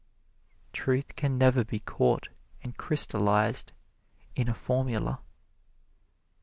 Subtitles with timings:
[0.73, 2.29] Truth can never be caught
[2.63, 3.71] and crystallized
[4.35, 5.21] in a formula.